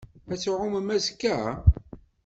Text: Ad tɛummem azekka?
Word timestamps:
Ad 0.31 0.37
tɛummem 0.41 0.87
azekka? 0.95 1.37